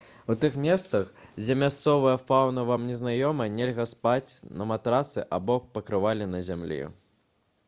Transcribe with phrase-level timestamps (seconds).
[0.33, 6.33] у тых месцах дзе мясцовая фаўна вам не знаёма нельга спаць на матрацы або пакрывале
[6.37, 6.85] на зямлі